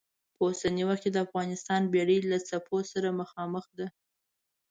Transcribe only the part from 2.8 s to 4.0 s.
سره مخامخ ده.